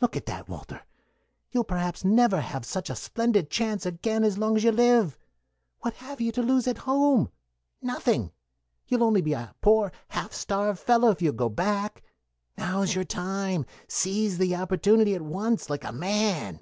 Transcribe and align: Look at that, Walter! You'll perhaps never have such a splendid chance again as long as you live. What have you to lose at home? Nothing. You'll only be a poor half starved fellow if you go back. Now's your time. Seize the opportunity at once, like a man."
Look 0.00 0.16
at 0.16 0.26
that, 0.26 0.48
Walter! 0.48 0.82
You'll 1.50 1.64
perhaps 1.64 2.04
never 2.04 2.40
have 2.40 2.64
such 2.64 2.88
a 2.88 2.94
splendid 2.94 3.50
chance 3.50 3.84
again 3.84 4.22
as 4.22 4.38
long 4.38 4.54
as 4.56 4.62
you 4.62 4.70
live. 4.70 5.18
What 5.80 5.94
have 5.94 6.20
you 6.20 6.30
to 6.30 6.42
lose 6.44 6.68
at 6.68 6.78
home? 6.86 7.32
Nothing. 7.82 8.30
You'll 8.86 9.02
only 9.02 9.20
be 9.20 9.32
a 9.32 9.52
poor 9.62 9.90
half 10.10 10.32
starved 10.32 10.78
fellow 10.78 11.10
if 11.10 11.20
you 11.20 11.32
go 11.32 11.48
back. 11.48 12.04
Now's 12.56 12.94
your 12.94 13.02
time. 13.02 13.66
Seize 13.88 14.38
the 14.38 14.54
opportunity 14.54 15.12
at 15.16 15.22
once, 15.22 15.68
like 15.68 15.82
a 15.82 15.90
man." 15.90 16.60